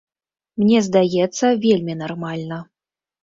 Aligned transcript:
Мне 0.61 0.79
здаецца, 0.87 1.45
вельмі 1.65 1.97
нармальна. 2.01 2.57